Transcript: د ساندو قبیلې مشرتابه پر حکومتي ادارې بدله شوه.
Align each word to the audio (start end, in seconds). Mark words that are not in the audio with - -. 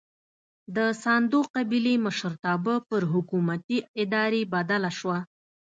د 0.75 0.77
ساندو 1.03 1.39
قبیلې 1.55 1.95
مشرتابه 2.05 2.75
پر 2.89 3.01
حکومتي 3.13 3.77
ادارې 4.01 4.41
بدله 4.53 4.91
شوه. 4.99 5.17